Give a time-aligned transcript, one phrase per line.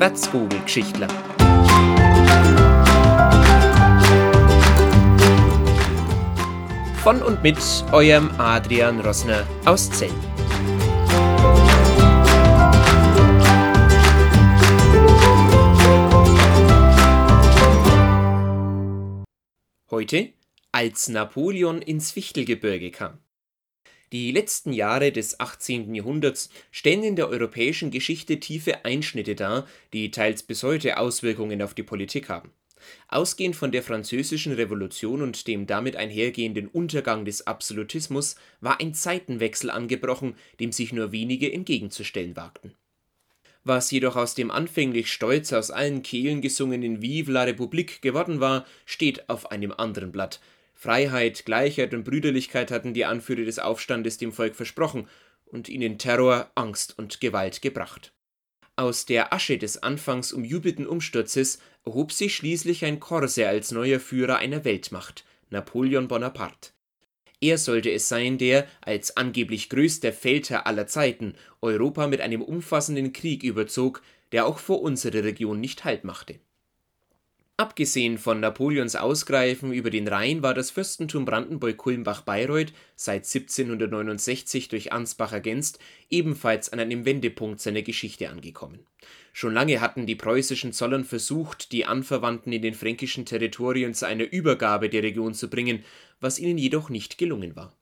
[0.00, 1.08] Wärzvogelgeschichtler.
[7.02, 7.58] Von und mit
[7.92, 10.10] eurem Adrian Rossner aus Zell.
[19.90, 20.32] Heute,
[20.72, 23.18] als Napoleon ins Fichtelgebirge kam.
[24.12, 25.94] Die letzten Jahre des 18.
[25.94, 31.74] Jahrhunderts stellen in der europäischen Geschichte tiefe Einschnitte dar, die teils bis heute Auswirkungen auf
[31.74, 32.50] die Politik haben.
[33.06, 39.70] Ausgehend von der Französischen Revolution und dem damit einhergehenden Untergang des Absolutismus war ein Zeitenwechsel
[39.70, 42.74] angebrochen, dem sich nur wenige entgegenzustellen wagten.
[43.62, 48.66] Was jedoch aus dem anfänglich stolz aus allen Kehlen gesungenen Vive la République geworden war,
[48.86, 50.40] steht auf einem anderen Blatt,
[50.80, 55.08] Freiheit, Gleichheit und Brüderlichkeit hatten die Anführer des Aufstandes dem Volk versprochen
[55.44, 58.14] und ihnen Terror, Angst und Gewalt gebracht.
[58.76, 64.38] Aus der Asche des anfangs umjubelten Umsturzes erhob sich schließlich ein Korse als neuer Führer
[64.38, 66.70] einer Weltmacht, Napoleon Bonaparte.
[67.42, 73.12] Er sollte es sein, der, als angeblich größter Feldherr aller Zeiten, Europa mit einem umfassenden
[73.12, 74.00] Krieg überzog,
[74.32, 76.40] der auch vor unserer Region nicht Halt machte
[77.60, 85.34] Abgesehen von Napoleons Ausgreifen über den Rhein war das Fürstentum Brandenburg-Kulmbach-Bayreuth seit 1769 durch Ansbach
[85.34, 88.78] ergänzt ebenfalls an einem Wendepunkt seiner Geschichte angekommen.
[89.34, 94.32] Schon lange hatten die preußischen Zollern versucht, die Anverwandten in den fränkischen Territorien zu einer
[94.32, 95.84] Übergabe der Region zu bringen,
[96.18, 97.76] was ihnen jedoch nicht gelungen war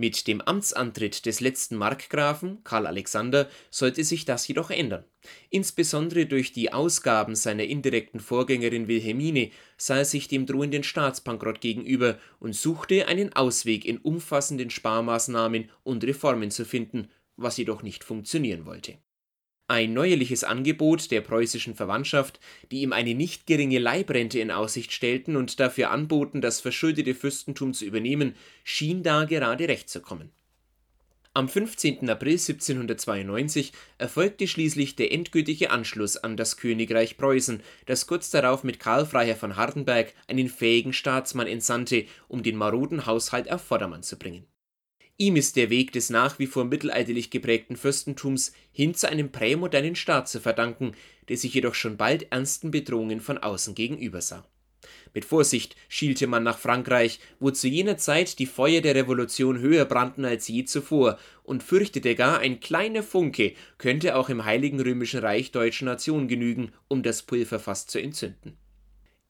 [0.00, 5.04] mit dem Amtsantritt des letzten Markgrafen Karl Alexander sollte sich das jedoch ändern.
[5.50, 12.18] Insbesondere durch die Ausgaben seiner indirekten Vorgängerin Wilhelmine sah er sich dem drohenden Staatsbankrott gegenüber
[12.38, 18.64] und suchte einen Ausweg in umfassenden Sparmaßnahmen und Reformen zu finden, was jedoch nicht funktionieren
[18.64, 18.96] wollte
[19.70, 22.40] ein neuerliches Angebot der preußischen Verwandtschaft,
[22.72, 27.72] die ihm eine nicht geringe Leibrente in Aussicht stellten und dafür anboten, das verschuldete Fürstentum
[27.72, 30.30] zu übernehmen, schien da gerade recht zu kommen.
[31.34, 32.10] Am 15.
[32.10, 38.80] April 1792 erfolgte schließlich der endgültige Anschluss an das Königreich Preußen, das kurz darauf mit
[38.80, 44.18] Karl Freiherr von Hardenberg einen fähigen Staatsmann entsandte, um den maroden Haushalt auf Vordermann zu
[44.18, 44.49] bringen
[45.20, 49.94] Ihm ist der Weg des nach wie vor mittelalterlich geprägten Fürstentums hin zu einem prämodernen
[49.94, 50.92] Staat zu verdanken,
[51.28, 54.46] der sich jedoch schon bald ernsten Bedrohungen von außen gegenübersah.
[55.12, 59.84] Mit Vorsicht schielte man nach Frankreich, wo zu jener Zeit die Feuer der Revolution höher
[59.84, 65.20] brannten als je zuvor, und fürchtete gar, ein kleiner Funke könnte auch im Heiligen Römischen
[65.20, 68.56] Reich deutscher Nation genügen, um das Pulverfass zu entzünden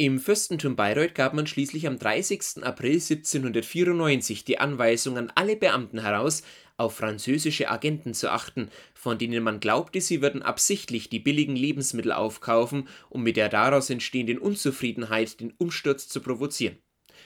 [0.00, 2.62] im Fürstentum Bayreuth gab man schließlich am 30.
[2.64, 6.42] April 1794 die Anweisung an alle Beamten heraus,
[6.78, 12.12] auf französische Agenten zu achten, von denen man glaubte, sie würden absichtlich die billigen Lebensmittel
[12.12, 16.78] aufkaufen, um mit der daraus entstehenden Unzufriedenheit den Umsturz zu provozieren.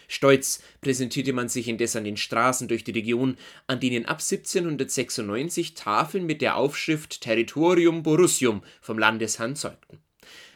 [0.09, 3.37] Stolz präsentierte man sich indes an den Straßen durch die Region,
[3.69, 10.04] an denen ab 1796 Tafeln mit der Aufschrift Territorium Borussium vom Landesherrn zeugten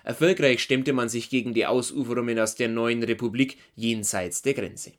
[0.04, 4.92] Erfolgreich stemmte man sich gegen die Ausuferungen aus der neuen Republik jenseits der Grenze.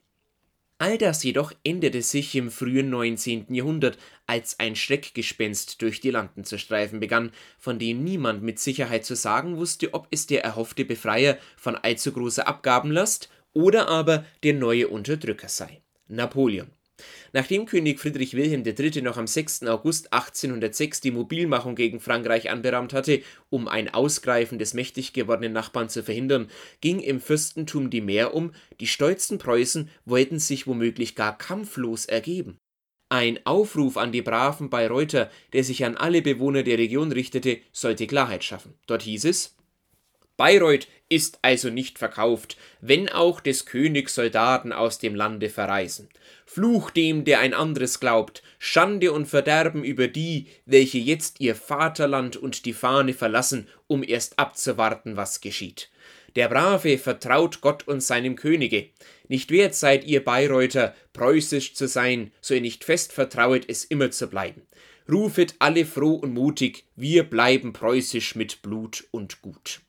[0.78, 3.52] All das jedoch änderte sich im frühen 19.
[3.52, 9.04] Jahrhundert, als ein Schreckgespenst durch die Landen zu streifen begann, von dem niemand mit Sicherheit
[9.04, 14.54] zu sagen wusste, ob es der erhoffte Befreier von allzu großer Abgabenlast oder aber der
[14.54, 15.82] neue Unterdrücker sei.
[16.08, 16.68] Napoleon.
[17.32, 19.02] Nachdem König Friedrich Wilhelm III.
[19.02, 19.64] noch am 6.
[19.64, 25.88] August 1806 die Mobilmachung gegen Frankreich anberaumt hatte, um ein Ausgreifen des mächtig gewordenen Nachbarn
[25.88, 26.48] zu verhindern,
[26.80, 32.58] ging im Fürstentum die Mehr um, die stolzen Preußen wollten sich womöglich gar kampflos ergeben.
[33.12, 38.06] Ein Aufruf an die braven Bayreuther, der sich an alle Bewohner der Region richtete, sollte
[38.06, 38.74] Klarheit schaffen.
[38.86, 39.56] Dort hieß es
[40.40, 46.08] Bayreuth ist also nicht verkauft, wenn auch des Königs Soldaten aus dem Lande verreisen.
[46.46, 52.38] Fluch dem, der ein anderes glaubt, Schande und Verderben über die, welche jetzt ihr Vaterland
[52.38, 55.90] und die Fahne verlassen, um erst abzuwarten, was geschieht.
[56.36, 58.88] Der Brave vertraut Gott und seinem Könige.
[59.28, 64.10] Nicht wert seid ihr Bayreuther, preußisch zu sein, so ihr nicht fest vertrauet, es immer
[64.10, 64.62] zu bleiben.
[65.06, 69.82] Rufet alle froh und mutig, wir bleiben preußisch mit Blut und Gut.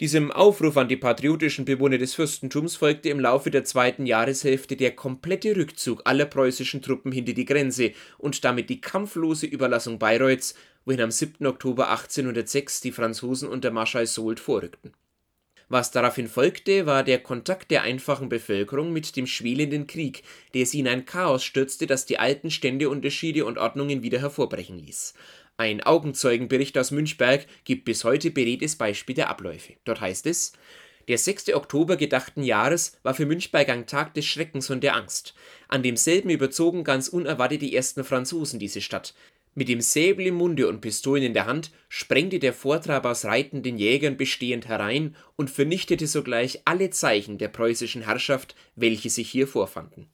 [0.00, 4.96] Diesem Aufruf an die patriotischen Bewohner des Fürstentums folgte im Laufe der zweiten Jahreshälfte der
[4.96, 11.00] komplette Rückzug aller preußischen Truppen hinter die Grenze und damit die kampflose Überlassung Bayreuths, wohin
[11.00, 11.46] am 7.
[11.46, 14.92] Oktober 1806 die Franzosen unter Marschall Soult vorrückten.
[15.68, 20.24] Was daraufhin folgte, war der Kontakt der einfachen Bevölkerung mit dem schwelenden Krieg,
[20.54, 25.14] der sie in ein Chaos stürzte, das die alten Ständeunterschiede und Ordnungen wieder hervorbrechen ließ.
[25.56, 29.74] Ein Augenzeugenbericht aus Münchberg gibt bis heute beredtes Beispiel der Abläufe.
[29.84, 30.52] Dort heißt es:
[31.06, 31.54] Der 6.
[31.54, 35.32] Oktober gedachten Jahres war für Münchberg ein Tag des Schreckens und der Angst.
[35.68, 39.14] An demselben überzogen ganz unerwartet die ersten Franzosen diese Stadt.
[39.54, 43.78] Mit dem Säbel im Munde und Pistolen in der Hand sprengte der Vortrab aus reitenden
[43.78, 50.08] Jägern bestehend herein und vernichtete sogleich alle Zeichen der preußischen Herrschaft, welche sich hier vorfanden.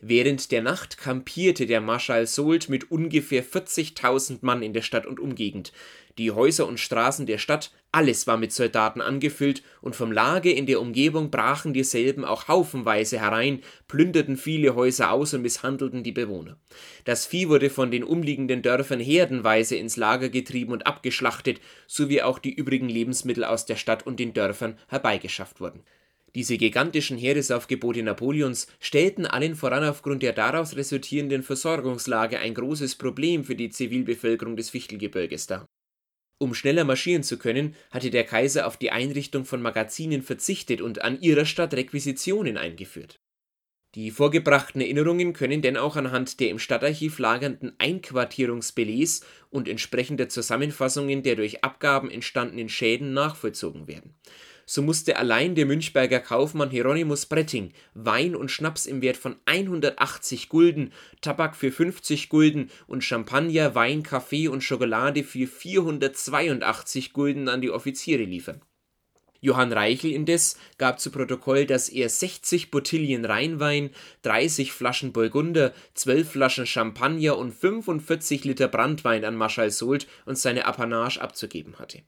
[0.00, 5.18] Während der Nacht kampierte der Marschall Soult mit ungefähr 40.000 Mann in der Stadt und
[5.18, 5.72] Umgegend.
[6.18, 10.66] Die Häuser und Straßen der Stadt, alles war mit Soldaten angefüllt, und vom Lager in
[10.66, 16.58] der Umgebung brachen dieselben auch haufenweise herein, plünderten viele Häuser aus und misshandelten die Bewohner.
[17.04, 22.38] Das Vieh wurde von den umliegenden Dörfern herdenweise ins Lager getrieben und abgeschlachtet, sowie auch
[22.38, 25.82] die übrigen Lebensmittel aus der Stadt und den Dörfern herbeigeschafft wurden.
[26.34, 33.44] Diese gigantischen Heeresaufgebote Napoleons stellten allen voran aufgrund der daraus resultierenden Versorgungslage ein großes Problem
[33.44, 35.66] für die Zivilbevölkerung des Fichtelgebirges dar
[36.38, 41.02] um schneller marschieren zu können, hatte der Kaiser auf die Einrichtung von Magazinen verzichtet und
[41.02, 43.20] an ihrer Stadt Requisitionen eingeführt.
[43.94, 51.22] Die vorgebrachten Erinnerungen können denn auch anhand der im Stadtarchiv lagernden Einquartierungsbelets und entsprechender Zusammenfassungen
[51.22, 54.14] der durch Abgaben entstandenen Schäden nachvollzogen werden
[54.68, 60.50] so musste allein der Münchberger Kaufmann Hieronymus Bretting Wein und Schnaps im Wert von 180
[60.50, 60.92] Gulden,
[61.22, 67.70] Tabak für 50 Gulden und Champagner, Wein, Kaffee und Schokolade für 482 Gulden an die
[67.70, 68.60] Offiziere liefern.
[69.40, 73.88] Johann Reichel indes gab zu Protokoll, dass er 60 Bottilien Rheinwein,
[74.20, 80.66] 30 Flaschen Burgunder, 12 Flaschen Champagner und 45 Liter Brandwein an Marschall Soult und seine
[80.66, 82.02] Apanage abzugeben hatte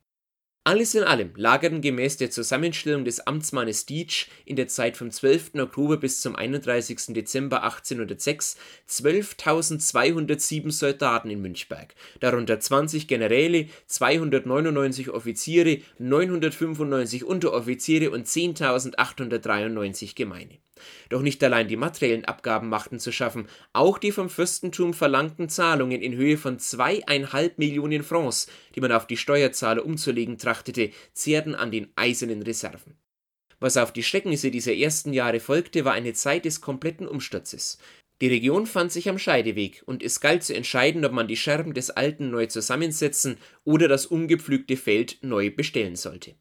[0.70, 5.56] alles in allem lagerten gemäß der Zusammenstellung des Amtsmannes Dietsch in der Zeit vom 12.
[5.56, 7.06] Oktober bis zum 31.
[7.08, 8.56] Dezember 1806
[8.88, 20.60] 12.207 Soldaten in Münchberg, darunter 20 Generäle, 299 Offiziere, 995 Unteroffiziere und 10.893 Gemeine
[21.08, 26.02] doch nicht allein die materiellen Abgaben machten zu schaffen, auch die vom Fürstentum verlangten Zahlungen
[26.02, 30.59] in Höhe von zweieinhalb Millionen Francs, die man auf die Steuerzahler umzulegen trachtete,
[31.12, 32.96] zehrten an den eisernen Reserven.
[33.58, 37.78] Was auf die Schrecknisse dieser ersten Jahre folgte, war eine Zeit des kompletten Umsturzes.
[38.20, 41.74] Die Region fand sich am Scheideweg und es galt zu entscheiden, ob man die Scherben
[41.74, 46.34] des Alten neu zusammensetzen oder das ungepflügte Feld neu bestellen sollte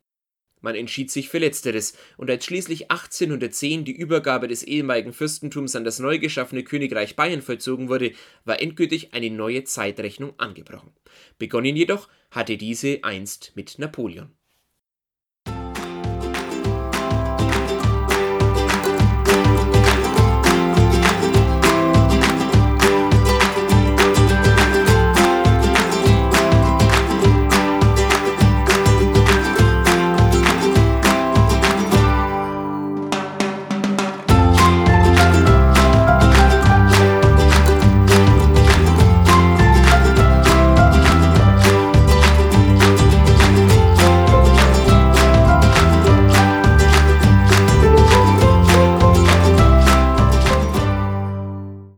[0.62, 5.84] man entschied sich für letzteres, und als schließlich 1810 die Übergabe des ehemaligen Fürstentums an
[5.84, 8.12] das neu geschaffene Königreich Bayern vollzogen wurde,
[8.46, 10.92] war endgültig eine neue Zeitrechnung angebrochen.
[11.38, 14.32] Begonnen jedoch hatte diese einst mit Napoleon